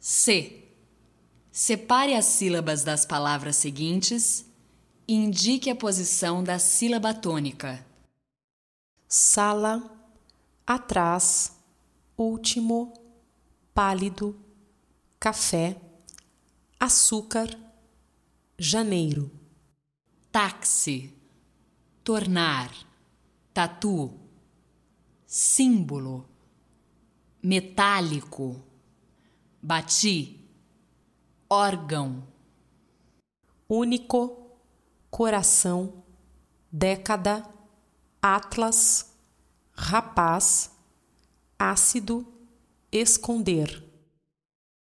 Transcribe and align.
C. 0.00 0.64
Separe 1.50 2.14
as 2.14 2.24
sílabas 2.24 2.84
das 2.84 3.04
palavras 3.04 3.56
seguintes 3.56 4.46
e 5.06 5.14
indique 5.14 5.68
a 5.70 5.74
posição 5.74 6.44
da 6.44 6.58
sílaba 6.58 7.12
tônica. 7.12 7.84
Sala, 9.08 9.82
atrás, 10.66 11.58
último, 12.16 12.92
pálido, 13.74 14.38
café, 15.18 15.76
açúcar, 16.78 17.48
janeiro. 18.58 19.30
Táxi, 20.30 21.12
tornar, 22.04 22.70
tatu, 23.52 24.12
símbolo, 25.26 26.28
metálico, 27.42 28.62
bati, 29.62 30.40
órgão, 31.48 32.22
único, 33.68 34.50
coração, 35.10 36.04
década, 36.70 37.48
atlas, 38.20 39.14
rapaz, 39.72 40.70
ácido, 41.58 42.26
esconder. 42.92 43.87